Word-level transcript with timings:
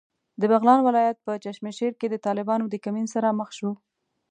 د 0.39 0.43
بغلان 0.51 0.79
ولایت 0.83 1.17
په 1.25 1.31
چشمشېر 1.43 1.93
کې 1.99 2.07
د 2.09 2.15
طالبانو 2.25 2.65
د 2.69 2.75
کمین 2.85 3.07
سره 3.15 3.35
مخ 3.39 3.49
شوو. 3.57 3.73